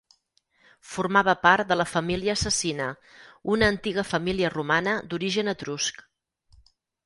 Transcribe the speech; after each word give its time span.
Formava 0.93 1.35
part 1.43 1.69
de 1.73 1.77
la 1.81 1.85
família 1.91 2.35
Cecina, 2.45 2.89
una 3.57 3.71
antiga 3.77 4.09
família 4.15 4.53
romana 4.57 4.99
d'origen 5.13 5.57
etrusc. 5.57 6.05